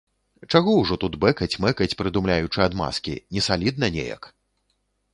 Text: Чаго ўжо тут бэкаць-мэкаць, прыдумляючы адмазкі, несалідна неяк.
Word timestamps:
Чаго 0.51 0.71
ўжо 0.77 0.97
тут 1.03 1.13
бэкаць-мэкаць, 1.25 1.89
прыдумляючы 2.01 2.59
адмазкі, 2.67 3.17
несалідна 3.39 3.95
неяк. 4.01 4.23